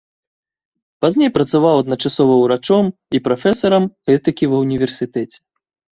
[1.05, 2.85] Пазней працаваў адначасова ўрачом
[3.19, 3.83] і прафесарам
[4.15, 5.37] этыкі ва ўніверсітэце.